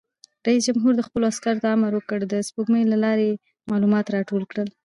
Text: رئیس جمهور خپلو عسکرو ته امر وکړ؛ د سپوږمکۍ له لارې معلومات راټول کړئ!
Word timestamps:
رئیس 0.45 0.61
جمهور 0.67 0.93
خپلو 1.07 1.23
عسکرو 1.31 1.63
ته 1.63 1.67
امر 1.75 1.91
وکړ؛ 1.95 2.19
د 2.27 2.33
سپوږمکۍ 2.47 2.83
له 2.91 2.97
لارې 3.03 3.29
معلومات 3.71 4.05
راټول 4.15 4.43
کړئ! 4.51 4.67